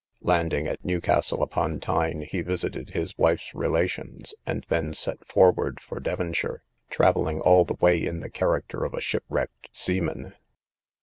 [0.23, 5.99] Landing at Newcastle upon Tyne, he visited his wife's relations, and then set forward for
[5.99, 10.33] Devonshire, travelling all the way in the character of a shipwrecked seaman.